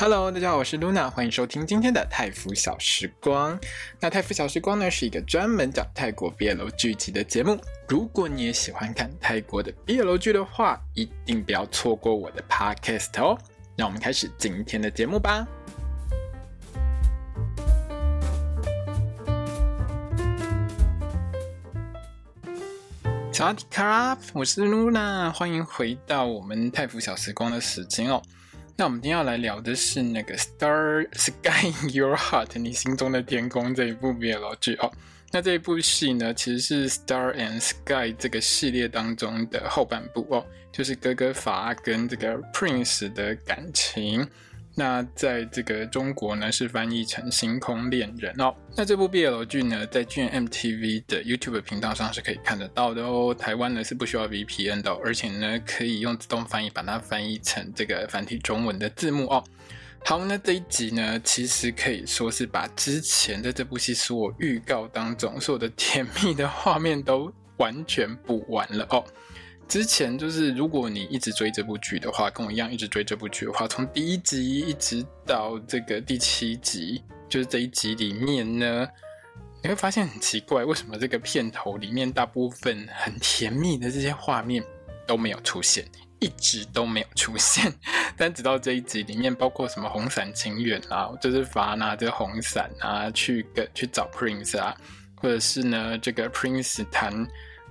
[0.00, 3.60] Hello，大家好，我是 Luna，欢迎收听今天的泰腐小时光。
[4.00, 7.60] 那泰腐小时光呢，是一个专门讲泰国 BL 剧集的节目。
[7.86, 13.36] 如果你也喜欢看泰国的 BL 剧的话，一定不要错过我的 Podcast 哦。
[13.76, 15.46] 让我们开始今天的节目吧。
[23.34, 28.22] 萨瓦迪卡，我是 Luna，欢迎回到我们泰腐小时光的时间哦。
[28.80, 34.90] 那我们今天要来聊的是那个《Star Sky in Your Heart》你心中的天空这一部 BL 剧哦。
[35.32, 44.26] 那这一部戏呢，其实是《Star and Sky》这个系列当中的后半部哦，就是哥哥法跟这个 Prince 的感情。
[44.80, 48.56] 那在这个中国呢，是翻译成《星空恋人》哦。
[48.74, 53.34] 那这部 BL 剧呢，在 GMMTV 的 YouTube 频道上是可以看得到的哦。
[53.38, 59.44] 台湾呢是不需要 VPN 的，而且呢可以用自动翻译把它翻译成这个繁体中文的字幕哦。
[60.02, 69.04] 好，那这一集呢，其实可以说是把之前在这部戏所有预告当中所有的甜蜜的画面都完全补完了哦。
[69.70, 78.84] 之前就是，如果你一直追这部剧的话，跟我一样一直追这部剧的话，从第一集一直到这个第七集，就是这一集里面呢，
[79.62, 84.60] 你会发现很奇怪，为什么这个片头里面大部分很甜蜜的这些画面
[85.06, 87.72] 都没有出现，一直都没有出现。
[88.18, 94.76] 但直到这一集里面，包括什么红伞情缘啊，就是法拿着红伞啊去跟去找 Prince 啊，
[95.14, 97.24] 或者是呢这个 Prince 谈。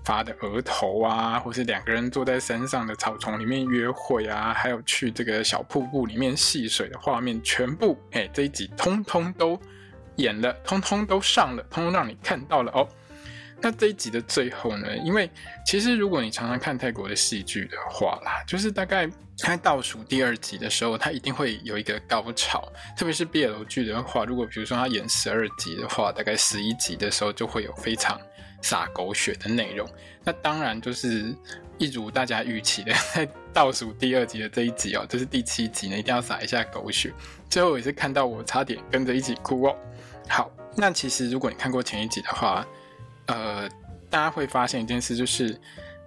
[0.03, 9.59] 发的额头啊，或是两个人坐在山上的草丛里面约会啊，还有去这个小瀑布里面戏水的画面，全部哎、这一集通通都
[10.15, 12.87] 演了，通通都上了，通通让你看到了哦。
[13.61, 15.29] 那这一集的最后呢，因为
[15.65, 28.19] 其实如果你常常看泰国的戏剧的话啦，就是大概在倒数第二集的时候，它一定会有一个高潮，特别是 BL 剧的话，如果比如说他演十二集的话，大概十一集的时候就会有非常。
[28.61, 29.87] 撒狗血的内容，
[30.21, 31.33] 那当然就是
[31.77, 37.09] 一如大家预期的，在倒数第二集的这一集哦，就是第七集呢，一定要撒一下狗血。
[37.49, 39.73] 最后也是看到我差点跟着一起哭哦。
[40.27, 42.67] 好，那其实如果你看过前一集的话，
[43.29, 43.69] 呃，
[44.09, 45.57] 大家会发现一件事，就是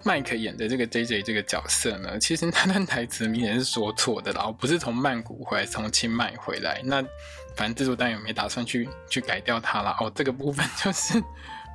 [0.05, 6.83] 麦克演的这个 JJ 这个角色呢，其实他的台词明显是说错的，然后不是从曼谷回来，从清迈回来。
[6.84, 7.03] 那
[7.56, 10.12] 反正制作单位没打算去去改掉他了哦。
[10.15, 11.22] 这个部分就是。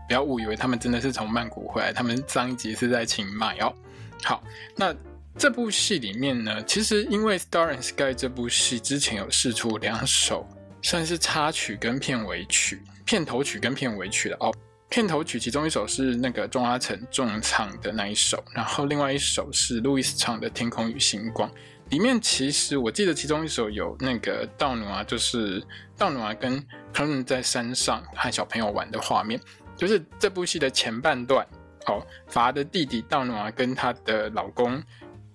[0.08, 3.75] 不要误以为他们真的是从曼谷回来，他们上一集是在清迈哦。
[4.24, 4.41] 好，
[4.74, 4.96] 那
[5.38, 10.47] 这部戏里面呢，其实因为《Star and Sky》这部戏之前有试出两首，
[10.81, 14.56] 算是插曲跟片尾曲、片头曲跟片尾曲的哦。
[14.89, 21.49] 片头曲其中一首是那个钟阿成重唱的那一首，然后另外一首是路易斯唱的《天空与星光》。
[21.89, 25.63] 里面其实我记得其中一首有那个道努啊，就是
[25.97, 29.39] 道努啊跟他们在山上和小朋友玩的画面。
[29.75, 31.45] 就是这部戏的前半段，
[31.85, 34.81] 哦，法的弟弟道努啊跟她的老公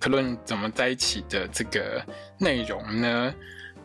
[0.01, 2.05] 克伦怎么在一起的这个
[2.39, 3.33] 内容呢？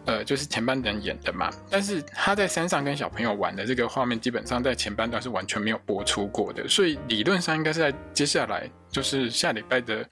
[0.07, 1.51] 呃，就是前半段演的嘛。
[1.69, 6.68] 但是他在山上跟小朋友玩的这个画面，基本上在前半段是完全没有播出过的。
[6.68, 10.03] 所以理论上应该是在接下来，就是下礼拜的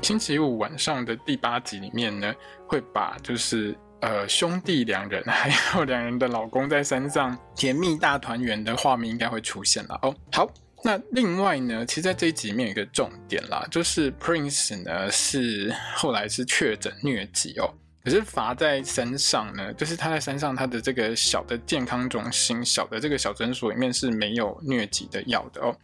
[0.00, 2.34] 星期五晚上的第八集里面呢，
[2.66, 3.76] 会把就是。
[4.02, 5.48] 呃，兄弟两人还
[5.78, 10.12] 有两人的老公在山上甜蜜大团圆的画面应该会出现了哦。
[10.32, 10.52] 好，
[10.82, 17.72] 那另外呢，其实在这一集里面有一个重点啦，就是 Prince 呢是后来是确诊疟疾哦，
[18.04, 25.76] 可是罚在山上呢，就是他在山上他的这个小的健康中心、小的这个小诊所里面是没有疟疾的药的哦。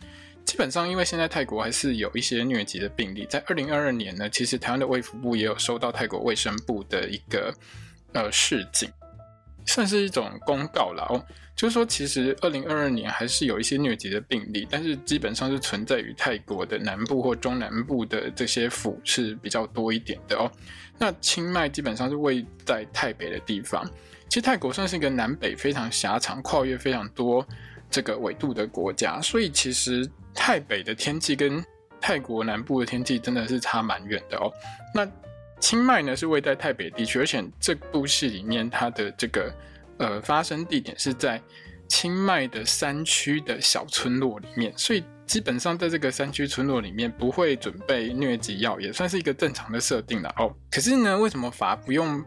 [0.44, 7.54] 基本上，因为现在泰国还是有一些疟疾的病例，在二零二二年呢，其实台湾的卫福部也有收到泰国卫生部的一个。
[8.14, 8.90] 呃，示警
[9.68, 11.24] 算是一种公告了哦，
[11.54, 20.50] 就是说，其实二零二二年还是有一些疟疾的病例，但是基本上是存在于泰国的南部或中南部的这些府是比较多一点的哦。
[20.98, 23.84] 那清迈基本上是位在泰北的地方，
[24.28, 27.46] 其实泰国算是一个南北非常狭长、跨越非常多
[27.90, 31.62] 这个纬度的国家，所以其实泰北的天气跟
[32.00, 34.50] 泰国南部的天气真的是差蛮远的哦。
[34.94, 35.06] 那
[35.60, 39.55] 清迈呢是位在泰北地区，而且这部戏里面它的这个
[39.99, 41.40] 呃发生地点是在
[41.88, 50.55] 清迈的山区的小村落里面，所以基本上在这个山区村落里面不会准备疟疾药，也算是一个正常的设定了哦。
[50.70, 52.22] 可是呢，为什么法不用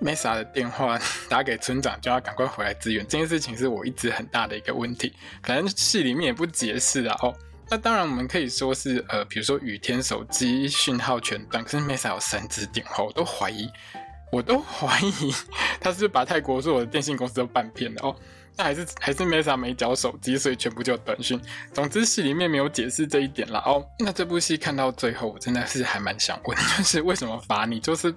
[0.00, 0.98] Mesa 的电话
[1.28, 3.04] 打给村长，就要赶快回来支援？
[3.06, 5.12] 这件事情是我一直很大的一个问题，
[5.42, 7.34] 反正戏里面也不解释啊哦。
[7.70, 13.70] 那当然，我们可以说是呃，比如说雨天手机讯号全断，可是 Mesa 有三支电话，我都怀疑
[14.32, 15.32] 我都怀疑
[15.80, 18.16] 他是不是把泰国所有的电信公司都办骗了哦。
[18.56, 21.40] 那还是还是 Mesa 没缴手机，所以全部就短讯。
[21.72, 23.86] 总之戏里面没有解释这一点了哦。
[24.00, 28.12] 那这部戏看到最后，我真的是还蛮想问， 就是为什么罚你就是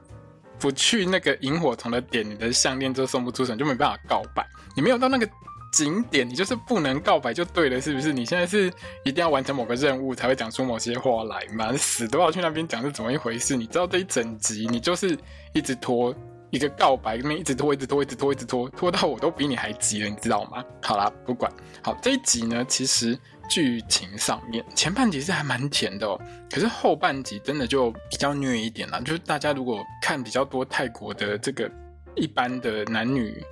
[0.60, 4.46] 不去那个萤火虫的点，你的项链就送不出手，就没办法告白。
[4.76, 5.30] 你没有到那个
[5.74, 8.14] 景点，你就是不能告白就对了，是不是？
[8.14, 8.72] 你现在是
[9.04, 11.76] 一定要完成某个任务才会讲出某些话来吗？
[11.76, 13.58] 死都要去那边讲是怎么一回事？
[13.58, 15.18] 你知道这一整集你就是
[15.54, 16.16] 一直拖。
[16.52, 20.64] 一个告白，那一直拖，一直拖，一直拖，一直拖，拖到我都比你还急了，你知道吗？
[20.84, 21.52] 好啦，不管。
[21.82, 23.18] 好，这一集呢，其实
[23.50, 26.22] 剧情上面前半集是还蛮甜的哦，
[26.52, 29.00] 可是后半集真的就比较虐一点啦。
[29.00, 31.68] 就是大家如果看比较多泰国的这个
[32.16, 33.44] 一般的男女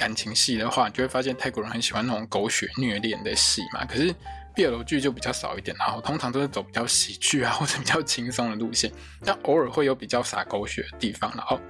[0.00, 3.84] 感情戏的话，你就会发现泰国人很喜欢那种狗血虐恋的戏嘛。
[3.84, 4.14] 可是
[4.56, 8.90] BL 剧就比较少一点，然后通常都是走比较喜剧啊或者比较轻松的路线，
[9.22, 11.60] 但偶尔会有比较洒狗血的地方，然后。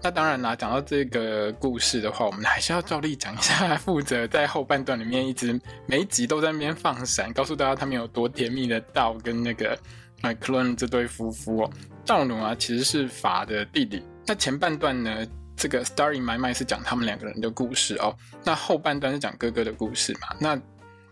[0.00, 9.78] 那当然啦，讲到这个故事的话，我们还是要照例讲一下，负责在后半段里面一直每一集都在那边放闪，告诉大家他们有多甜蜜的道跟那个
[10.20, 11.70] 麦克伦这对夫妇哦。
[12.04, 14.02] 道努啊，其实是法的弟弟。
[14.26, 18.16] 那前半段呢，这个 Star in My Mind 是讲他们两个人的故事哦。
[18.44, 20.36] 那后半段是讲哥哥的故事嘛？
[20.38, 20.60] 那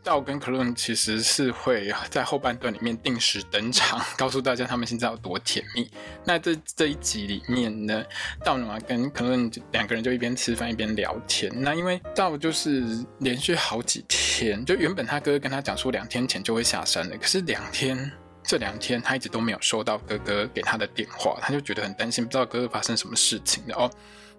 [0.05, 5.89] 道跟克伦其实是会在后半段里面定时登场， 告诉大家他们现在有多甜蜜。
[6.25, 8.05] 那这这一集里面呢，
[8.44, 8.59] 道
[8.89, 11.53] 跟克伦两个人就一边吃饭一边聊天。
[11.55, 12.83] 那因为道就是
[13.21, 18.11] 连续好几天，就原本他哥哥跟他讲说两天前就会下山的，可是两天
[18.43, 23.89] 这两天他一直都没有收到哥哥给他的电话，他就觉得很担心，不知道哥哥发生什么事情的哦。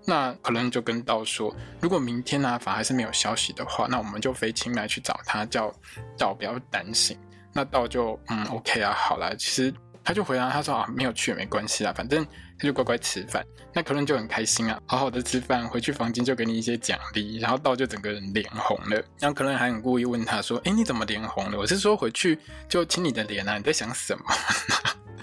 [0.05, 5.73] 那可能就跟道说，如果明天呢，法还是没有消息的话，那我们就飞清来去找他，叫
[6.17, 7.17] 道不要担心。
[7.53, 9.33] 那道就嗯，OK 啊，好啦。
[9.37, 9.73] 其实
[10.03, 12.25] 他就回答他说啊，没有去也没关系啦，反正
[12.57, 13.45] 他就乖乖吃饭。
[13.73, 17.37] 那可能就很开心啊，好好的吃饭，回去房间就给你一些奖励。
[17.39, 21.57] 然后道就整个人脸红了，然后可能还很故意问他说，哎，你怎么脸红了？
[21.57, 24.23] 我是说回去就亲你的脸啊，你在想什么？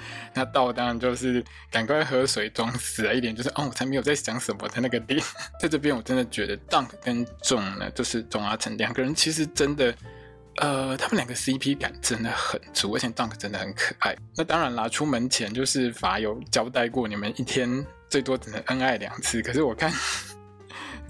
[0.35, 5.21] 那到当然就是赶快喝水装死了一点，就是哦，我才没有在想什么的那个点。
[5.61, 9.95] 在这边我真的觉得 Dunk 跟 Jong 呢，就是钟阿成两个人，其实真的，
[10.57, 14.17] 呃，他们两个 CP 感真的很足，而且 Dunk 真的很可爱。
[14.37, 19.43] 那当然啦，出门前就是法有交代过，你们一天最多只能恩爱两次。
[19.43, 19.93] 可是我看。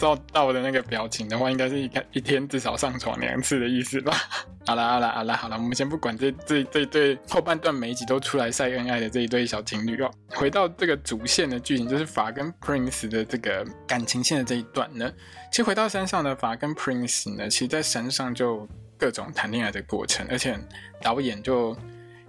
[0.01, 4.17] 照到的那个表情的话，应该是一看一天至少上床两次的意思吧。
[4.67, 10.11] 好啦好啦好啦好啦，我们先不管这这这对后半段每一集都出来晒恩爱的这一对小情侣哦。
[10.29, 15.11] 回到这个主线的剧情，就是法跟 Prince 的这个感情线的这一段呢。
[15.51, 18.67] 其实回到山上的法跟 Prince 呢，其实在山上就
[18.97, 20.59] 各种谈恋爱的过程，而且
[21.03, 21.77] 导演就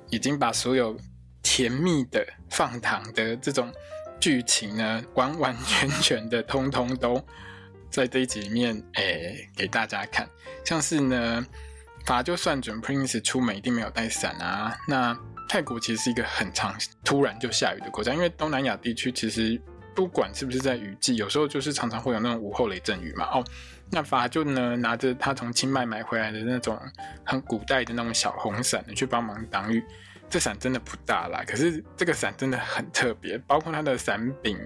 [0.09, 0.97] 已经把所有
[1.41, 3.71] 甜蜜的放糖的这种
[4.19, 7.23] 剧情呢，完完全全的通通都。
[7.91, 10.27] 在这一集里面，诶、欸，给大家看，
[10.63, 11.45] 像是呢，
[12.05, 14.75] 法就算准 Prince 出门一定没有带伞啊。
[14.87, 15.15] 那
[15.49, 16.73] 泰国其实是一个很常
[17.03, 19.61] 突然就下雨的国家，因为东南亚地区其实
[19.93, 23.25] 不管是不是在雨季，有时候就是常常会有那种午后雷阵雨嘛。
[23.25, 23.43] 哦，
[23.91, 26.79] 那法就呢拿着他从清迈买回来的那种
[27.25, 29.83] 很古代的那种小红伞去帮忙挡雨。
[30.29, 34.57] 这伞真的不大啦，可是这个伞真的很特别，包括它的伞柄。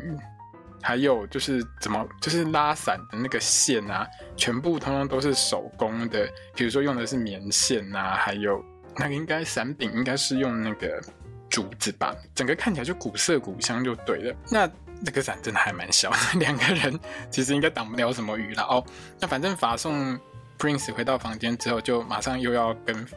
[0.86, 6.30] 还有就是怎么，就是拉伞的那个线啊，全部通通都是手工的。
[6.54, 8.64] 比如说用的是棉线啊，还有
[8.96, 11.02] 那个应该伞柄应该是用那个
[11.50, 14.36] 竹子吧，整个看起来就古色古香就对了。
[14.52, 14.70] 那
[15.04, 16.98] 这个伞真的还蛮小，两个人
[17.32, 18.86] 其实应该挡不了什么雨了哦。
[19.20, 20.18] 那反正法送
[20.60, 23.08] Prince 回到房间之后，就马上又要跟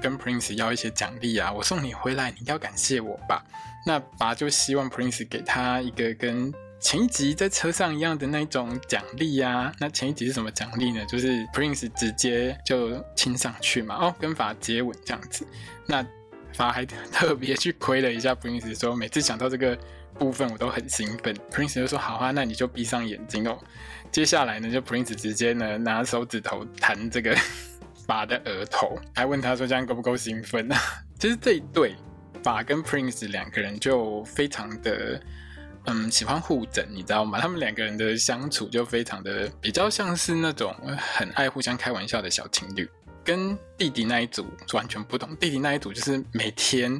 [0.00, 3.42] 跟 Prince 要一些奖励啊，我送你回来，你要感谢我吧。
[3.86, 6.52] 那法就希望 Prince 给他一个跟
[6.84, 11.02] 前一集在车上一样的那种奖励呀，那前一集是什么奖励呢？
[11.06, 15.46] 就是 Prince 直接就亲上去嘛，哦，跟法接吻这样子。
[15.86, 16.06] 那
[16.52, 19.76] 法还 特别去亏了一下 Prince，说每次想到这个
[20.18, 21.34] 部分我都很兴奋。
[21.50, 23.58] Prince 就说好啊，那你就闭上眼睛哦。
[24.12, 27.34] 接下来呢，就 Prince 直接呢拿手指头弹这个
[28.06, 30.78] 法的额头，还问他说这样够不够兴奋啊？
[31.18, 31.96] 其实这一对
[32.42, 35.18] 法跟 Prince 两个人就非常的。
[35.86, 37.38] 嗯，喜欢互整，你知道吗？
[37.40, 40.74] 他们两个人的相处就非常的比较像是那种
[41.14, 42.88] 很爱互相开玩笑的小情侣，
[43.22, 45.36] 跟弟弟那一组完全不同。
[45.36, 46.98] 弟弟那一组就是每天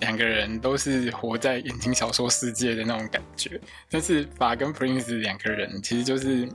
[0.00, 3.58] 两个人都是活在言情小说世界的那种感觉，
[3.90, 6.46] 但是法跟 Prince 两个人其实就是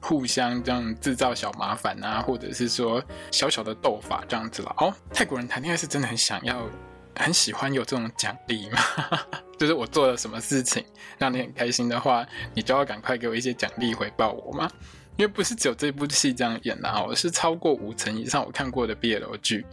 [0.00, 3.00] 互相这样制造小麻烦啊，或者是说
[3.30, 4.74] 小小的斗法这样子了。
[4.78, 6.68] 哦，泰国人谈恋爱是真的很想要。
[7.16, 8.78] 很喜欢有这种奖励吗？
[9.58, 10.84] 就是我做了什么事情
[11.18, 14.70] 让你很开心的话，你就要赶快给我一些奖励回报我吗？
[15.16, 19.64] 因为不是只有这部戏这样演的啊，我是超过五成以上我看过的 BL 剧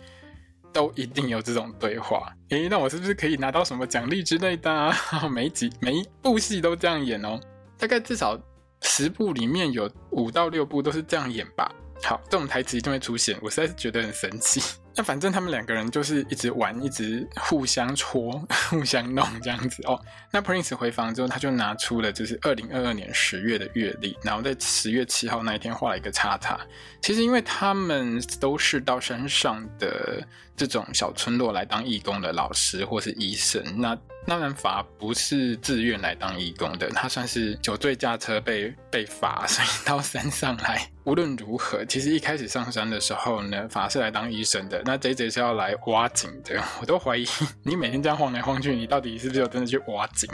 [0.71, 2.31] 都一定有这种对话。
[2.49, 4.93] 诶，那我是不是可以拿到什么奖励之类的啊？
[5.31, 7.39] 每一集每一部戏都这样演哦，
[7.77, 8.37] 大概至少
[8.81, 11.73] 十部里面有五到六部都是这样演吧。
[12.03, 14.61] 好，这种台词一定会出现，我实在是觉得很神奇。
[14.99, 19.97] 那反正他们两个人就是一直玩，一直互相戳、 互相弄这样子哦。
[20.29, 26.59] 那 Prince 回房之后，他就拿出了就是二零二二年十月的月历，然后在十月七号那一天画了一个叉叉。
[27.01, 30.21] 其实因为他们都是到山上的
[30.67, 33.97] 这种小村落来当义工的老师或是医生，那。
[34.27, 40.87] 当然，罚不是自愿来当义工的，他算是酒醉驾车被被罚，所以到山上来。
[41.05, 46.61] 无论如何，其实一开始上山的时候呢，法是来当医生的，那 JJ 是要来挖井的。
[46.79, 47.25] 我都怀疑
[47.63, 50.29] 你每天这样晃来晃去，你到底是不是有真的去挖井？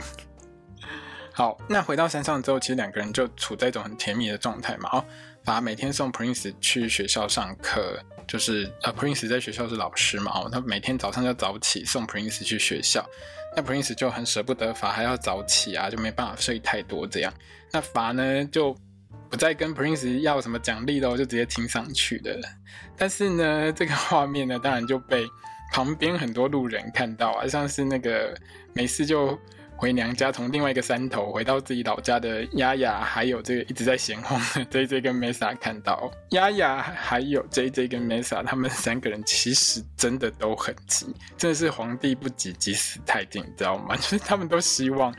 [1.32, 4.90] 好，那回到山上之后，其实两个人就处在一种很甜蜜的状态嘛。
[4.92, 5.04] 哦，
[5.46, 13.08] 罚每天送 Prince 去学校上课，就是呃，Prince 在学校是老师嘛，哦，他每天早上要早起送 Prince 去学校。
[13.56, 17.32] 那 Prince 就很舍不得罚，还要早起啊，就没办法睡太多这样。
[17.70, 18.76] 那罚呢就
[19.30, 22.36] 不再跟 Prince 要什么奖励了，就直接听上去的。
[22.96, 25.24] 但是呢，这个画面呢，当然就被
[25.72, 28.36] 旁边很多路人看到啊，像是那个
[28.72, 29.38] 没事就。
[29.76, 43.94] 回娘家，从另外一个山头回到自己老家的丫丫，还有这个一直在闲晃的 JJ 跟 Mesa 看到丫丫，还有 JJ 跟 Mesa，他们三个人其实真的都很急，真的是皇帝不急急死太监，你知道吗？
[44.00, 45.14] 就是他们都希望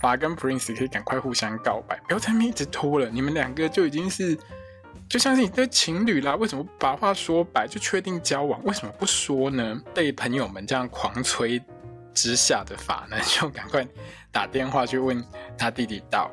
[0.00, 3.08] 法跟 Prince 可以赶快互相告白，不要再一直拖了。
[3.08, 4.36] 你们两个就已经是
[5.08, 8.62] 就像是你的情侣啦，为什么把话说白就确定交往？
[8.64, 9.80] 为什么不说呢？
[9.94, 11.62] 被朋友们这样狂催。
[12.14, 13.86] 之下的法呢， 就赶快
[14.30, 15.22] 打电话去问
[15.58, 16.30] 他弟弟道，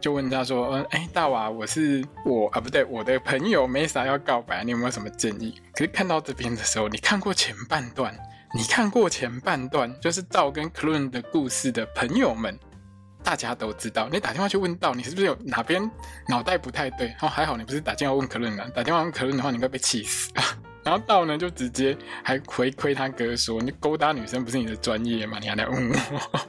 [0.00, 8.18] 就问他说：“嗯，哎，大娃，我是我啊，不对，我的朋友没啥要告白，你有没有什么建议？”可是看到这边的时候，你看过前半段，
[8.54, 12.58] 你看过前半段，就是道跟 Clun 的故事的朋友们，
[13.22, 14.08] 大家都知道。
[14.10, 15.88] 你打电话去问道，你是不是有哪边
[16.28, 17.14] 脑袋不太对？
[17.20, 20.42] 哦，还好你不是打电话问 Clun 啊，打电话问 Clun 的话，你应该被气死啊。
[20.82, 25.38] 然后道呢，就直接还回馈他哥说：“你勾搭女生不是你的专业吗？
[25.40, 26.40] 你还来问我？”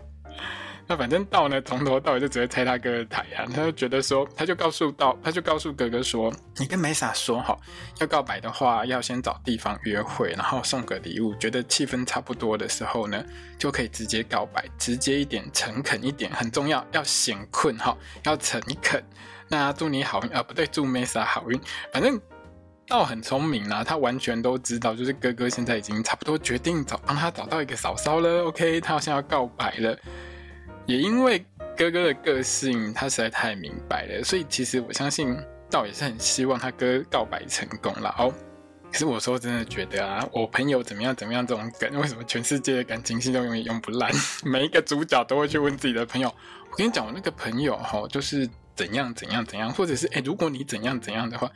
[0.88, 3.46] 那反正道呢，从头到尾就直接拆他哥的台啊！
[3.54, 7.58] 他就觉得说，他就告诉道，他就告诉哥哥说：“你跟梅莎说哈，
[8.00, 13.24] 要告白的话，要先找地方约会，然后送个礼物，觉得气氛差不多的时候呢，
[13.58, 19.02] 就可以直接告白，直接一点，诚恳一点，很重要，要显困哈，要诚恳。
[19.48, 21.58] 那祝你好运啊，不对，祝梅莎好运，
[21.94, 22.20] 反正。”
[22.88, 28.44] 道很聪明啦，他完全都知道，就是哥哥现在已经差不多决定找帮他找到一个嫂嫂了。
[28.46, 29.98] OK，他好像要告白了。
[30.86, 31.40] 也因为
[31.78, 35.38] 哥哥的个性，他实在太明白了，所以其实我相信
[35.70, 38.14] 道也是很希望他哥告白成功了。
[38.18, 38.34] 哦，
[38.92, 44.12] 可是我说真的觉得啊，我朋友怎么样怎么样这种梗，为什么全世界的感情戏都永远用不烂？
[44.44, 46.28] 每一个主角都会去问自己的朋友。
[46.70, 51.50] 我跟你讲，我那个朋友哈，就是怎样怎样怎样，或者是诶，如果你怎样怎样的话。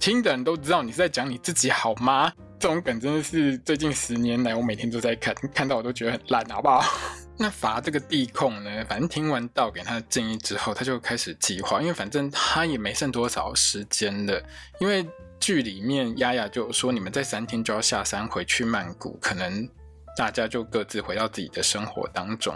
[0.00, 2.32] 听的人都知道你是在讲你自己好吗？
[2.58, 6.82] 这种梗真的是最近十年来我每天都在看，看到我都觉得很烂，好不好？
[7.38, 14.42] 那罚这个地控呢，反正听完道给他的建议之后，他就开始计划，因为反正他也没剩多少时间了。
[14.78, 15.06] 因为
[15.38, 19.68] 剧里面丫丫就说，你们在三天就要下山回去曼谷，可能
[20.16, 22.54] 大家就各自回到自己的生活当中。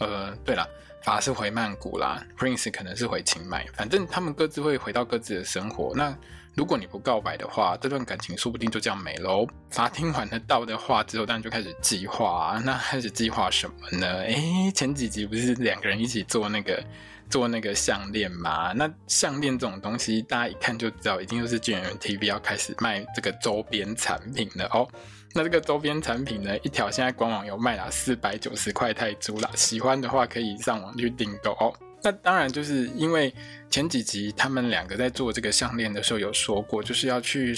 [0.00, 0.68] 呃，对了。
[1.02, 5.94] 罚是回曼谷啦，Prince 可能是回清迈，反正他们各自会回到各自的生活。
[5.96, 6.14] 那
[6.56, 9.46] 如果你不告白的话，这段感情说不定就这样没喽。
[9.70, 12.60] 罚听完了道的话之后，当然就开始计划。
[12.64, 14.06] 那开始计划什么呢？
[14.22, 16.82] 诶，前几集不是两个人一起做那个
[17.30, 18.72] 做那个项链吗？
[18.72, 24.86] 那项链这种东西，大家一看就知道，一定就是 GMMTV 要开始卖这个周边产品了哦。
[25.32, 29.48] 那这个周边产品呢，一条现在官网有卖啦，四百九十块泰铢啦。
[29.54, 31.72] 喜欢的话可以上网去订购哦。
[32.02, 33.32] 那当然就是因为
[33.68, 37.54] 前几集他们两个在做这个项链的时候有说过，就是要去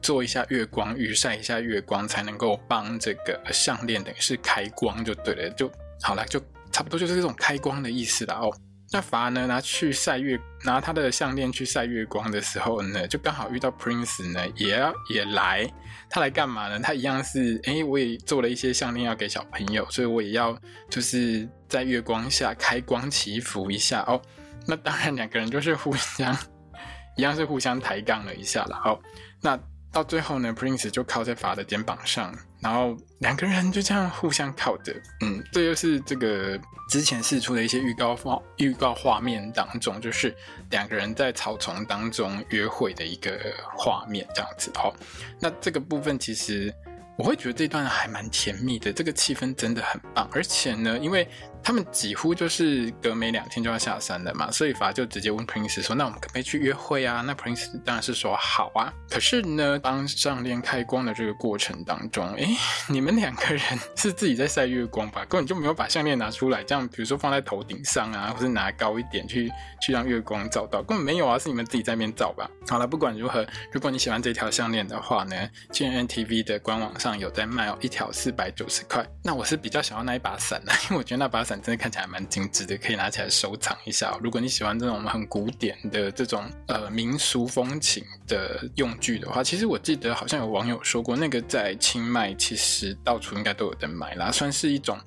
[0.00, 5.70] 做一下月光浴，晒一下月光，才能够帮这个项链等于是开光就对了，就
[6.00, 8.50] 好了，就差不多就是这种开光的意思啦哦。
[8.92, 15.66] 那法呢，拿去晒月，拿他的项链去晒月光的时候呢，就刚好遇到 Prince 呢，也要也来。
[16.10, 16.78] 他来干嘛呢？
[16.78, 20.54] 他一样是，哎、我也做了一些项链要给小朋友，所以我也要
[20.90, 24.20] 就是在月光下开光祈福一下哦。
[24.66, 26.36] 那当然，两个人就是互相
[27.16, 29.00] 一样是互相抬杠了一下了哦。
[29.40, 29.58] 那
[29.90, 40.34] 到最后呢，Prince 就靠在法的肩膀上，然后两个人就这样互相靠着，嗯，这就是这个之前试出的一些预告画预告画面当中，就是
[40.70, 43.38] 两个人在草丛当中约会的一个
[43.76, 44.94] 画面这样子哦。
[45.40, 46.72] 那这个部分其实。
[47.14, 50.26] 我会觉得这段还蛮甜蜜的，这个气氛真的很棒。
[50.32, 51.28] 而且呢，因为
[51.62, 58.92] 他们几乎就是隔没两天就要下山了嘛，所以法就直接问 Prince 说：“那我们可不可以去约会啊？”那 Prince 当然是说好啊。
[59.08, 62.48] 可是呢，当项链开光的这个过程当中，诶，
[62.88, 63.60] 你们两个人
[63.96, 65.24] 是自己在晒月光吧？
[65.26, 69.50] 根本就没有把项链拿出来，这样比如说放在头顶上啊，或是拿高一点去
[69.80, 72.50] 去让月光照到，根本没有啊，是你们自己在那边照吧？
[72.68, 75.36] 好了，不管如何，如果你喜欢这条项链的话呢
[75.70, 79.06] ，GMMTV 的官网上有在卖哦，一条四百九十块。
[79.22, 84.16] 那我是比较想要那一把伞的，因为我觉得那把伞真的看起来蛮精致的，可以拿起来收藏一下。
[84.22, 94.98] 如果你喜欢这种很古典的这种呃民俗风情的用具的话，其实我记得好像有网友说过，那个在清迈其实到处应该都有的买啦，算是一种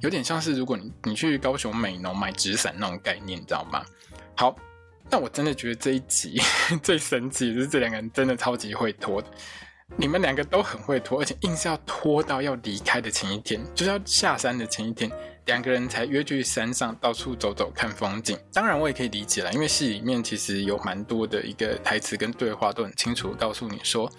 [0.00, 3.84] 有点像是如果你你去高雄美浓买纸伞那种概念，你知道吗？
[4.36, 4.54] 好，
[5.10, 6.40] 那我真的觉得这一集
[6.82, 9.22] 最神奇的是这两个人真的超级会拖。
[9.96, 15.08] 你们两个都很会拖，而且硬是要拖到要离开的前一天，就是要下山的前一天，
[15.46, 18.38] 两个人才约去山上到处走走看风景。
[18.52, 24.10] 当然，我也可以理解了，因为戏里面其实有蛮多的一个台词跟对话都很清楚告诉你说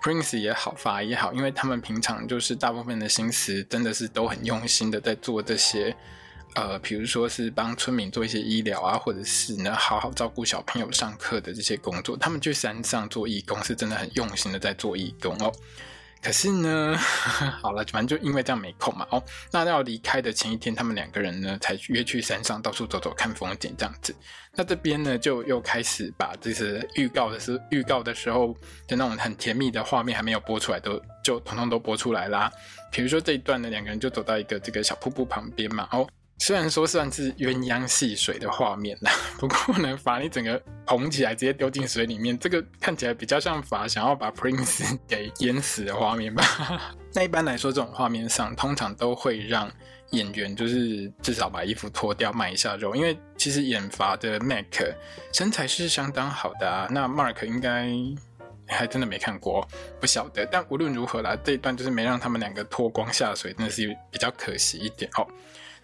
[0.00, 5.94] ，Prince 也好，法也好，因为他们平常就是大部分的心思真的是都很用心的在做这些。
[6.54, 15.52] 呃，比如说是帮村民做一些医疗啊，或者是呢好好照顾小朋友上课的这些工作，他们去山上做义工是真的很用心的在做义工哦。
[16.22, 16.96] 可是呢，
[17.62, 19.22] 好了，反正就因为这样没空嘛哦。
[19.50, 24.14] 那要离开的前一天，他们两个人呢才约去山上到处走走看风景这样子。
[24.54, 28.54] 那这边呢就又开始把这些预告的时预告的时候
[28.86, 32.50] 的那种很甜蜜的画面还没有播出来，都就统统都播出来啦。
[32.92, 36.06] 比如说这一段呢，两个人就走到一个这个小瀑布旁边嘛哦。
[36.40, 46.42] 虽然说算是鸳鸯戏水的画面啦，不过呢，法你整个捧起来直接丢进水里面，这个看起来比较像法想要把 Prince 给淹死的画面吧。
[47.12, 49.70] 那一般来说，这种画面上通常都会让
[50.12, 54.64] 演员就是至少把衣服脱掉卖一下肉，因为其实演法的 Mac
[55.34, 56.88] 身材是相当好的啊。
[56.90, 57.92] 那 Mark 应该
[58.66, 59.68] 还真的没看过，
[60.00, 60.46] 不晓得。
[60.46, 65.26] 但无论如何啦，这一段就是没让他们两个脱光下水，真的是比较可惜一点哦。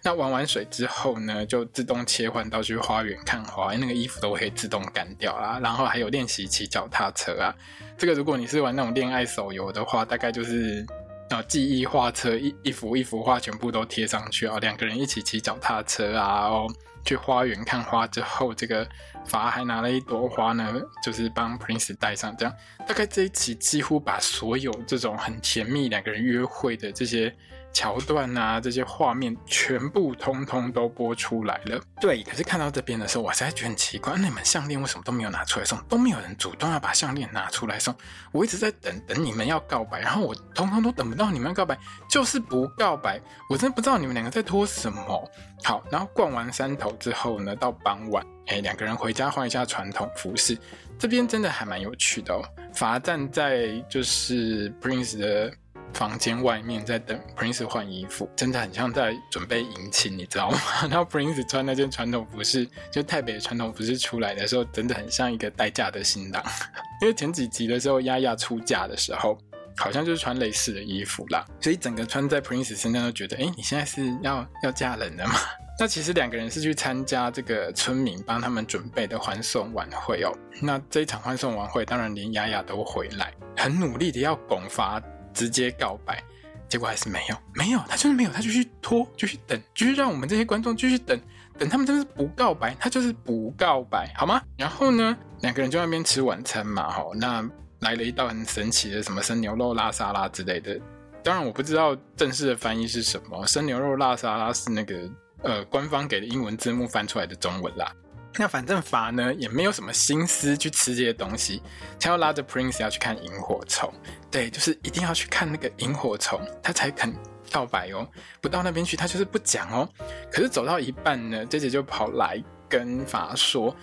[0.07, 5.59] 那玩完水之后呢，就自动切换到去花园看花，那个衣服都可以自动干掉啦。
[5.61, 7.53] 然后还有练习骑脚踏车啊，
[7.97, 10.85] 这个如果你是玩那种恋爱手游的话，大概就是
[11.29, 18.87] 啊记忆画册一一幅一幅画全部都贴上去啊，两个人一起骑脚踏车啊，哦，去花园看花之后，这个
[19.25, 22.55] 法还拿了一朵花呢，就是帮 Prince 带上，这样
[22.87, 27.35] 大概这一期几乎把所有这种很甜蜜两个人约会的这些。
[27.77, 31.79] 桥段啊，这些画面全部通通都播出来了。
[32.01, 35.77] 对，可是看到这边的时候，我实在觉得很奇怪，你们项链为什么都没有拿出来送？
[35.87, 37.95] 都没有人主动要把项链拿出来送。
[38.31, 41.77] 我一直在等等你们要告白，然后我通通都等不到你们告白，
[42.09, 43.21] 就是不告白。
[43.47, 45.31] 我真的不知道你们两个在拖什么。
[45.63, 50.57] 好，然后逛完山头之后呢，到傍晚，哎，两个人回家换一下传统服饰。
[50.97, 52.41] 这边真的还蛮有趣的哦。
[52.73, 55.53] 罚站在就是 Prince 的。
[55.93, 60.59] 房间外面在等 Prince 换衣服，真的很像在准备迎亲，你知道吗？
[60.89, 66.43] 然后 Prince 穿那件传统服饰，就泰北的传统服饰出来的时候，真的很像一个待嫁的新郎。
[67.01, 69.37] 因为前几集的时候，丫丫出嫁的时候，
[69.75, 75.33] 好像就是穿类似的衣服啦，所以整个穿在 Prince 身上都觉得，哎，你现在是要要嫁人了吗？
[75.79, 80.31] 那其实两个人是去参加这个村民帮他们准备的欢送晚会哦。
[80.59, 84.99] 那这一场欢送晚会，当然连丫丫都回来，很努力的要拱发。
[85.37, 86.23] 直接告白，
[86.67, 91.19] 结果还是没有，没有，他就是没有，他就去拖，就去等，就是让我们这些观众继续等，
[91.59, 94.41] 等他们真是不告白，他就是不告白，好吗？
[94.57, 97.47] 然后呢，两个人就那边吃晚餐嘛，吼，那
[97.81, 100.79] 来了一道很神奇的什么生牛肉拉沙拉之类的，
[101.23, 105.07] 当然我不知道正式的翻译是什么，生牛肉拉沙拉是那个
[105.43, 107.93] 呃官方给的英文字幕翻出来的中文啦。
[108.39, 111.61] 那反正法呢也没有什么心思去吃这些东西，
[111.99, 113.91] 他要拉着 Prince 要去看萤火虫，
[114.29, 117.11] 对，就是一定要去看那个萤火虫，他才肯
[117.51, 118.07] 告白哦。
[118.39, 119.89] 不到那边去，他就是不讲哦。
[120.31, 123.75] 可是走到一半呢，姐姐就跑来跟法说，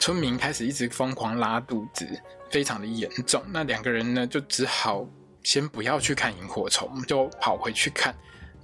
[0.00, 2.04] 村民开始一直疯狂拉肚子，
[2.50, 3.40] 非常的严重。
[3.48, 5.06] 那两个人呢就只好
[5.44, 8.14] 先不要去看萤火虫，就跑回去看。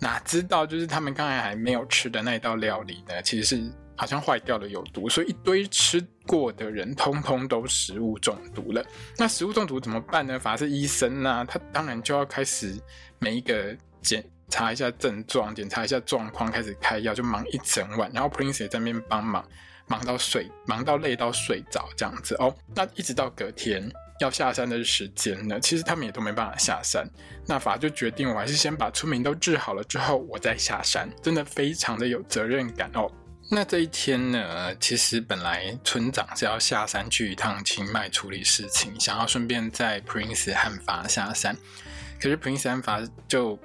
[0.00, 3.72] 哪知道就是他们刚才还没有吃的那一道料理呢，其实是。
[3.96, 8.84] 好像坏掉了有毒，所以一堆吃过的人通通都食物中毒了。
[9.16, 10.38] 那食物中毒怎么办呢？
[10.38, 12.78] 法是医生呢、他当然就要开始
[13.18, 18.10] 每一个检查一下症状，检查一下状况，开始开药，就忙一整晚。
[18.12, 19.44] 然后 Prince 也在那边帮忙，
[19.88, 22.54] 忙到睡，忙到累到睡着这样子哦。
[22.74, 27.08] 那一直到隔天要下山的时间呢，其实他们也都没办法下山。
[27.46, 31.08] 那法就决定，我还是先把村民都治好了之后，我再下山。
[31.22, 33.10] 真的非常的有责任感哦。
[33.48, 41.56] 那这一天呢，其实本来村长是要下山去一趟清迈处理事情，想要顺便载 Prince 和法下山。
[42.20, 43.58] 可是 Prince 和法就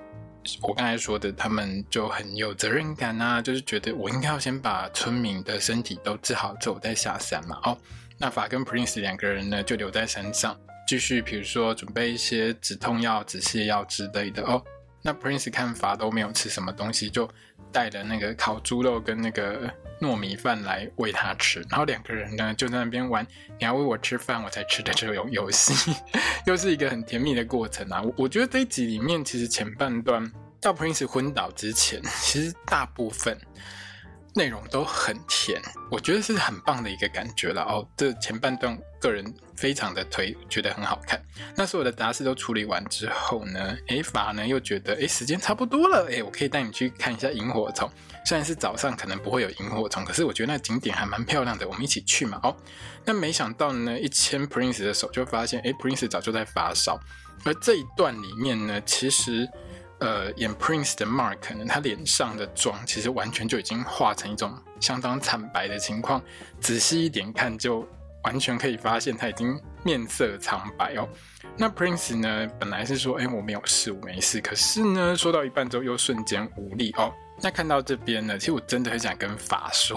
[0.62, 7.60] 我刚才说的，他们就很有责任感啊，就是觉得我应该要先把村民的身体都治好之后再下山嘛。
[7.64, 7.78] 哦，
[8.20, 10.56] 那法跟 Prince 两个人呢，就留在山上，
[10.88, 14.64] 继续比如说准备一些止痛药、止泻药之类的哦。
[15.02, 17.30] 那 Prince 看法都没有吃什么东西，就
[17.72, 23.26] 带了那个烤猪肉跟那个糯米饭来喂他吃，然后两个人呢就在那边玩，
[23.60, 25.94] 你要喂我吃饭我才吃的这种游戏，
[26.46, 28.02] 又是一个很甜蜜的过程啊！
[28.02, 33.38] 我我觉得这一集里面其实前半段到 Prince 昏倒之前，其实大部分。
[34.34, 37.86] 内容都很甜，我觉得是很棒的一个感觉了哦。
[37.98, 39.26] 这前半段个人
[39.58, 41.22] 非常的推，觉得很好看。
[41.56, 47.92] 那所有的杂事都处理完之后呢，诶，法呢又觉得诶，时间差不多了，诶，我可以带你去看一下萤火虫。
[48.26, 52.40] 虽然是早上可能不会有萤火虫，可是我觉得那景点还蛮漂亮的，我们一起去嘛。
[52.44, 52.56] 哦，
[53.04, 56.98] 那没想到呢，一牵 Prince 的手就发现，诶，Prince 早就在发烧。
[57.44, 59.50] 而这一段里面呢，其实。
[60.02, 66.20] 呃，演 Prince 的 Mark 可能他脸上的妆其实完全就已经化成一种相当惨白的情况，
[66.60, 67.88] 仔细一点看就
[68.24, 71.08] 完全可以发现他已经面色苍白哦。
[71.56, 77.14] 那 Prince 呢，本来是说，哎，我没有事，我没事，可是呢，说到一半之后又瞬间无力哦。
[77.40, 79.96] 那看到这边呢，其实我真的很想跟法说。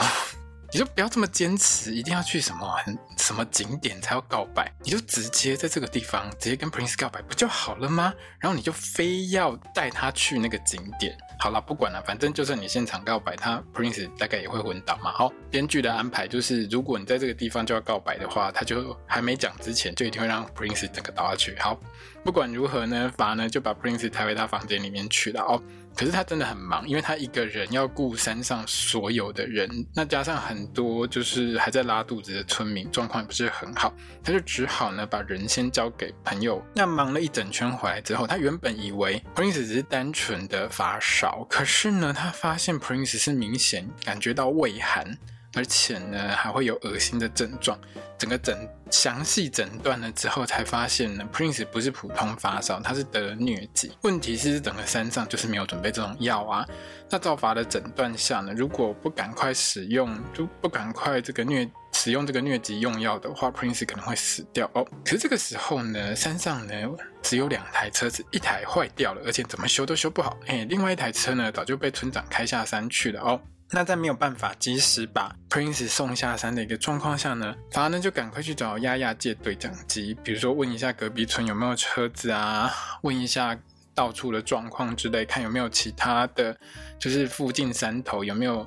[0.75, 2.69] 你就不要这么坚持，一定要去什么
[3.17, 8.13] 什么景点才要告白，你就直接在这个地方直接跟 Prince 告白不就好了吗？
[8.41, 11.17] 然后你就非要带他去那个景点。
[11.39, 15.13] 好了，不管了，反正就算你现场告白，他 Prince 大概也会昏倒嘛。
[15.13, 21.57] 好，编剧的安排就是，如果你在这个地方就要告白的话，他就还没讲之前，就一定会让 Prince 整个倒下去。
[21.61, 21.79] 好，
[22.25, 25.63] 不管如何呢，法呢就把 Prince 抬回他房间里面去了哦。
[25.97, 36.61] 可是他真的很忙，因为他一个人要顾山上所有的人，那加上很多就是还在拉肚子的村民，状况也不是很好，他就只好呢把人先交给朋友。
[36.75, 45.17] 那忙了一整圈回来之后，他原本以为 Prince 只是单纯的发烧，可是呢，他发现 Prince 是明显感觉到胃寒。
[45.55, 47.79] 而且呢，还会有恶心的症状。
[48.17, 48.57] 整个诊
[48.91, 53.93] 详细诊断了之后，才发现呢，Prince 不是普通发烧，他是得了疟疾。
[54.03, 56.67] 问题是，整个山上就是没有准备这种药啊。
[57.11, 64.87] 那照法的诊断下呢，如果不赶快使用，就不赶快这个疟使用这个疟疾用药的话，Prince 可能会死掉哦。
[65.05, 66.73] 可是这个时候呢，山上呢
[67.21, 70.39] 只有两台车子，一台坏掉了，而且怎么修都修不好。
[70.47, 73.41] 哎，另外一台车呢，早就被村长开下山去了哦。
[73.75, 83.59] 那在没有办法及时把 Prince 送下山的一个状况下呢，法呢就赶快去找丫丫借对讲机，比如说问一下隔壁村有没有车子啊，问一下
[83.93, 86.57] 到处的状况之类，看有没有其他的，
[87.01, 88.65] 就是附近山头有没有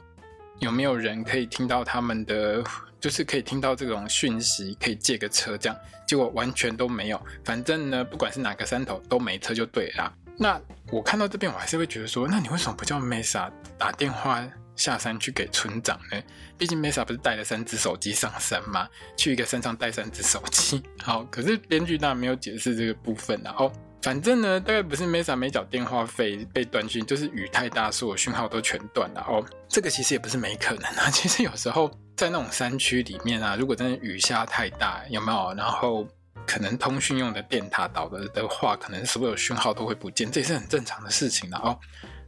[0.60, 2.62] 有没有人可以听到他们的，
[3.00, 5.80] 就是可以听到这种讯息，可以借个车这样。
[6.06, 10.14] 结果完全都没有，反正呢，不管是哪个山头都没车就对了。
[10.38, 10.60] 那
[10.92, 14.46] 我看到这边，我还是会觉得说，那你为什么不叫 Mesa 打电话？
[14.78, 16.22] 下山去给村长呢？
[16.58, 18.88] 毕竟 Mesa 不是带了三只手机上山吗？
[19.18, 23.54] 去一个山上带三只手机， 好，可是编剧当然没有解释这个部分啊。
[23.58, 29.22] 哦，反正呢，大概不是 Mesa 没缴电话费被断讯，就是雨太大，所有讯号都全断了。
[29.28, 31.10] 哦，这个其实也不是没可能啊。
[31.12, 35.54] 其实有时候在那种山区里面啊，如果真的雨下太大，有没有？
[35.56, 36.08] 然后
[36.46, 41.78] 可能通讯用的电塔倒了的话，可能所有讯号都会不见，这也是很正常的事情的哦。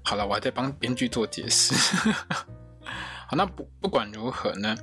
[0.03, 1.73] 好了，我还在帮编剧做解释。
[3.27, 4.75] 好，那不不管如何呢，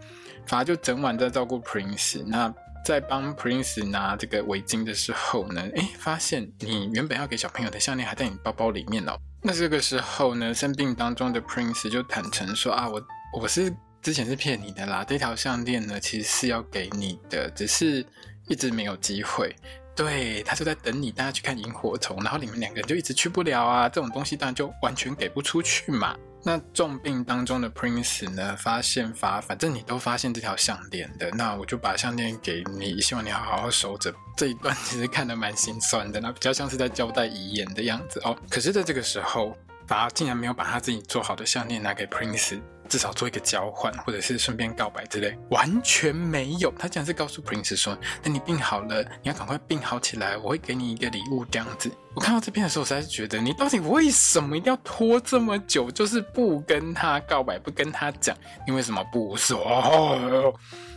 [0.47, 2.23] 反而就整晚在照顾 Prince。
[2.25, 9.19] 那在帮 Prince 拿这个围巾的时候呢，诶，发现你原本要给小朋友的项链还在你包包里面哦。
[9.43, 13.03] 那这个时候呢，生病当中的 Prince 就坦诚说啊，我
[13.41, 18.07] 我是之前是骗你的啦，这条项链呢其实是要给你的，只是
[18.47, 19.57] 一直没有机会。
[19.97, 26.15] 对，他就在等你，大家去看萤火虫，然后你们两个人就一直去不了啊，这种东西当然就完全给不出去嘛。
[26.45, 34.15] 那重病当中的 Prince 呢，发现发，反正你都发现这条项链的，那我就把项链给你，希望你好好收着。
[34.37, 38.37] 这一段其实看得蛮心酸的，那比较像是在交代遗言的样子哦。
[38.49, 39.57] 可是在这个时候，
[39.89, 46.73] 法竟然没有把他自己做好的项链拿给 Prince，至少做一个交换，或者是顺便告白之类，完全没有。
[46.79, 60.55] 他竟然是告诉 Prince 说：“等你病好了，你要赶快病好起来，我会给你一个礼物。”这样子，我看到这边的时候，我实在是觉得你到底为什么一定要拖这么久，就是不跟他告白，不跟他讲，你为什么不说？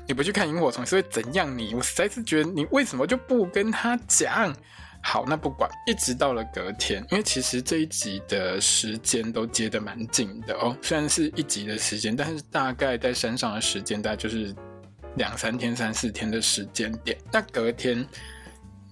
[0.08, 1.68] 你不去看萤火虫是会怎样你？
[1.68, 4.52] 你我实在是觉得你为什么就不跟他讲？
[5.02, 10.76] 好，那不管，一直到了隔天，因为其实这一集的时间都接得蛮紧的哦。
[10.82, 14.54] 虽然是一集的时间，但是大概在山上的时间大概就是
[15.16, 17.18] 两三天、三四天的时间点。
[17.32, 18.06] 那隔天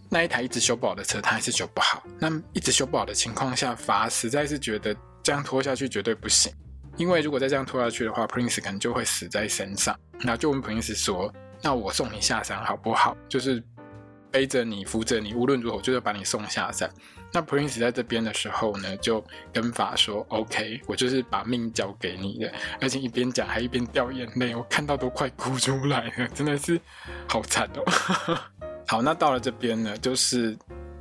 [0.09, 2.01] 那一台一直修不好的车，它还是修不好。
[2.17, 6.51] 那一直修不好的情况下，法实在是觉得这样拖下去绝对不行，
[6.95, 9.95] 因为如果再这样拖下去的话，Prince 可能就会死在山上。
[10.19, 13.61] 然后就问 Prince 说：“那我送你下山好不好？”就是。
[14.31, 16.89] 背着你，扶着你，无论如何，就是把你送下山。
[17.33, 26.79] 那 Prince 在这边的时候呢，就跟法说：“OK，我就是把命交给你的。”而且一边讲还一边掉眼泪，我看到都快哭出来了，真的是
[27.27, 28.37] 好惨哦。
[28.87, 30.57] 好，那到了这边呢，就是。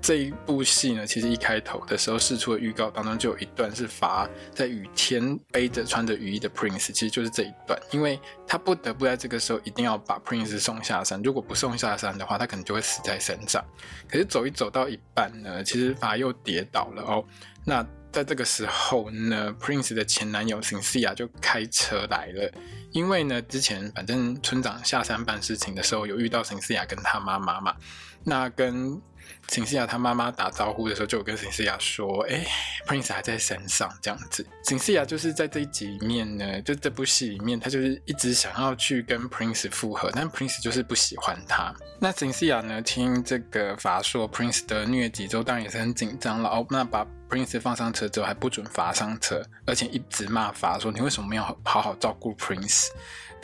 [0.06, 8.16] 这一部戏呢，其实一开头的时候释出的预告当中就有一段是法在雨天背着穿着雨衣的 Prince，其实就是这一段，因为
[8.46, 13.60] 他不得不在这个时候一定要把 Prince 送下山，如果不送下山的话，他可能就会死在山上。
[14.08, 17.24] 可是走一走到一半呢，其实法又跌倒了哦。
[17.64, 22.52] 那在这个时候呢，Prince 的前男友沈思雅就开车来了，
[22.92, 27.74] 因为呢之前反正村长下山办事情的时候有遇到沈思雅跟他妈妈嘛，
[28.22, 29.02] 那跟。
[29.48, 32.44] 秦思雅他妈妈打招呼的时候，就有跟秦思雅说：“哎、
[32.86, 41.74] ，Prince 还在山上这样子。”秦思雅就是在这一集里面呢，就这部戏里面，他就是一直想要去跟 Prince 复合，但 Prince 就是不喜欢他。
[42.00, 46.66] 那秦思雅呢，听这个法说 Prince 的疟疾之后，当然也是很紧张了哦。
[46.68, 52.88] 那把 Prince 放上车之后，还不准法上车，而且一直骂法说：“你为什么没有好好照顾 Prince？”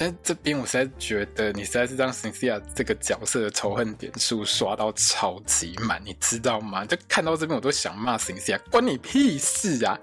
[0.02, 6.84] 但这边我实在觉得，你实在是让 Cynthia 这个角色的仇恨点数刷到超级满，你知道吗？
[6.84, 9.96] 就看到这边我都想骂 Cynthia，关你屁事啊！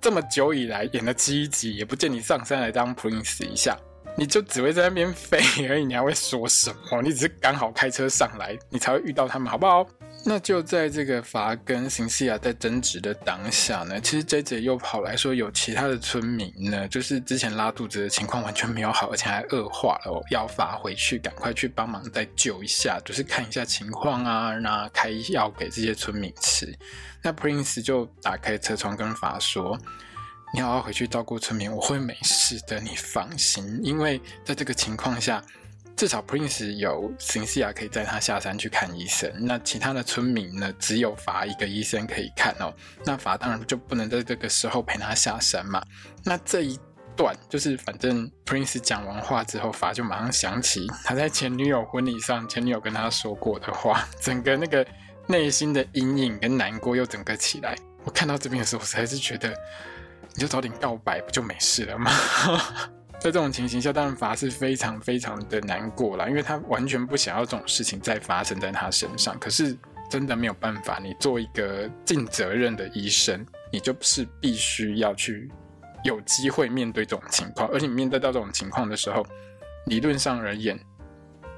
[0.00, 3.76] 这么久以来演了七集，也不见你上山来当 Prince 一下，
[4.16, 7.02] 你就只会在那边飞而已，你还会说什么？
[7.02, 9.86] 你只是刚好开车上来，你才会遇到他们，好不好？
[10.26, 26.74] 那就在这个法跟辛西亚在争执的当下呢，其实 JJ 又跑来说有其他的村民呢，就是之前拉肚子的情况完全没有好，而且还恶化了，要法回去赶快去帮忙再救一下，就是看一下情况啊，那开药给这些村民吃。
[27.22, 29.78] 那 Prince 就打开车窗跟法说
[30.54, 35.44] ：“你好好回去照顾村民，我会没事的，你放心。”因为在这个情况下。
[35.96, 40.72] 至少 Prince 有辛西亚可以载他下山去看医生，那其他的村民呢？
[40.78, 42.74] 只有法一个医生可以看哦。
[43.04, 45.80] 那法当然就不能在这个时候陪他下山嘛。
[46.24, 46.78] 那这一
[47.16, 54.84] 段就是，反正 Prince 讲完话之后，法就马上想起他在前女友婚礼上，前女友跟他说过的话，整个那个
[55.28, 57.76] 内心的阴影跟难过又整个起来。
[58.02, 59.48] 我看到这边的时候，我实在是觉得，
[60.34, 62.10] 你就早点告白不就没事了吗？
[63.24, 69.34] 在这种情形下，当然罚是非常非常的难过了，因为他完全不想要这种事情再发生在他身上。
[69.38, 69.74] 可是
[70.10, 75.50] 真的没有办法，你做一个尽责任的医生，你就是必须要去
[76.04, 79.24] 有机会面对这种情况，而且你面对到这种情况的时候，
[79.86, 80.78] 理论上而言，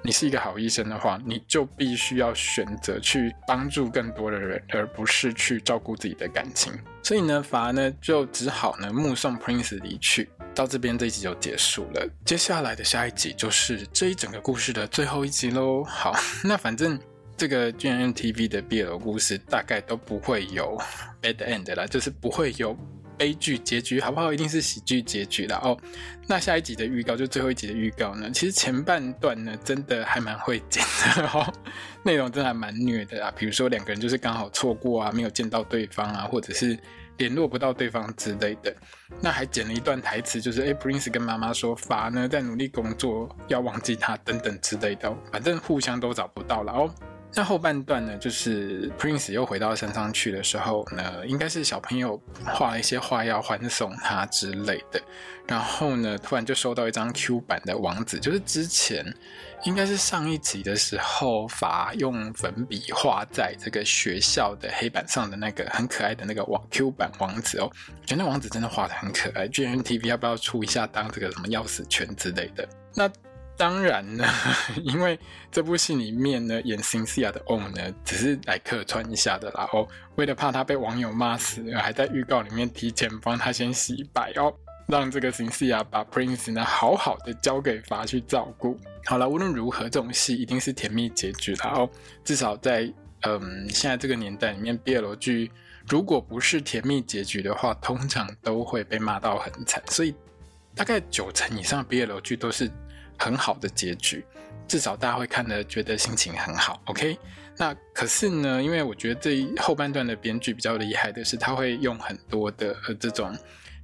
[0.07, 6.73] 你是一个好医生的话，你就必须要选择去帮助更多的人，而不是去照顾自己的感情。
[7.03, 10.31] 所以呢，法呢就只好呢目送 Prince 离去。
[10.55, 15.83] 到这边这一集就结束了，接下来的下一集就是这一整个故事的最后一集喽。
[15.83, 16.15] 好，
[16.45, 16.97] 那反正
[17.37, 20.81] 这个 GNTV 的 BL 故事大概都不会有
[21.21, 22.79] bad end 啦，就是不会有
[23.19, 24.33] 悲剧结局，好不好？
[24.33, 25.61] 一定是喜剧结局啦。
[25.63, 25.77] 哦。
[26.27, 30.83] 那下一集的预告就最后一集的预告呢，其实前半段呢真的还蛮会剪
[31.17, 31.53] 的哦，
[32.05, 36.79] 内容真的还蛮虐的啊，比如说两个人就是刚好错过啊，没有见到对方啊，或者是。
[37.19, 38.77] 联络不到对方之类的，
[39.23, 46.95] 那还剪了一段台词，就是哎，Prince 跟妈妈说法呢在努力工作，要忘记他等等之类的，反正互相都找不到了哦。
[47.37, 54.99] 那后半段呢，就是 Prince 又回到山上去的时候呢，应该是小朋友画了一些画要欢送他之类的，
[55.47, 59.05] 然后呢，突然就收到一张 Q 版的王子，就是之前
[59.65, 72.67] 应该是上一集的时候，法用粉笔画在这个学校的黑板上的那个很可爱的那个网 Q 版王子哦，我觉得那网址真的画的很可爱，GMMTV 要不要出一下当这个什么钥匙圈之类的？
[72.95, 73.11] 那。
[73.57, 74.25] 当然呢，
[74.85, 75.19] 因为
[75.51, 79.69] 这部戏里面呢，演辛西亚的 On 呢，只是来客串一下的啦。
[79.73, 84.53] 哦，为了怕他被网友骂死，还在预告里面提前帮他先洗白哦。
[84.89, 88.79] 让这个辛西娅把 Prince 呢好好的交给法去照顾。
[89.05, 91.91] 好了，无论如何，这种戏一定是甜蜜结局的哦。
[92.23, 92.93] 至少在
[93.23, 95.51] 嗯现在这个年代里面，BL 剧
[95.89, 99.83] 如果不是甜蜜结局的话，通常都会被骂到很惨。
[99.89, 100.15] 所以
[100.73, 102.71] 大概九成以上 BL 剧都是
[103.19, 104.25] 很好的结局，
[104.69, 106.81] 至少大家会看得觉得心情很好。
[106.87, 107.19] OK，
[107.57, 113.37] 那可是呢，因为我觉得这一后半段的编剧比较厉害的是，他会用很多的呃这种。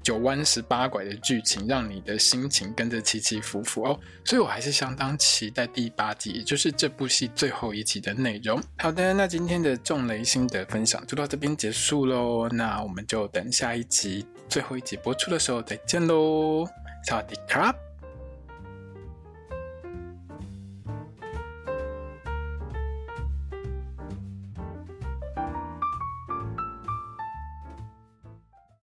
[0.05, 8.61] 九弯十八拐的剧情，让你的心情跟着起起伏伏哦，所以我还是相当期待第八集，也就是这部戏最后一集的内容。
[8.79, 16.67] 好的，那今天的重雷心得分享就到这边结束喽，那我们就等下一集最后一集播出的时候再见喽，
[17.07, 17.73] 萨瓦迪卡。